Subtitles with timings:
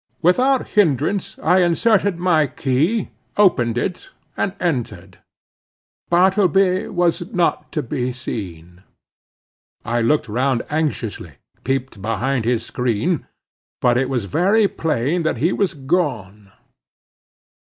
[0.23, 5.19] Without hindrance I inserted my key, opened it, and entered.
[6.09, 8.81] Bartleby was not to be seen.
[9.85, 11.33] I looked round anxiously,
[11.63, 13.27] peeped behind his screen;
[13.79, 16.51] but it was very plain that he was gone.